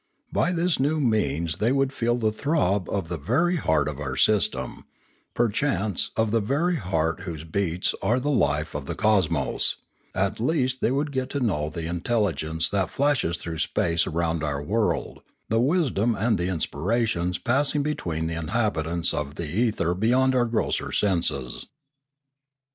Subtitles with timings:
[0.33, 4.15] By this new means they would feel the throb of the very heart of our
[4.15, 4.85] system,
[5.35, 9.75] per chance of the very heart whose beats are the life of the cosmos;
[10.15, 14.43] at least they would get to know the intelli gence that flashes through space around
[14.43, 19.93] our world, the wisdom and the inspirations passing between the in habitants of the ether
[19.93, 21.67] beyond our grosser senses.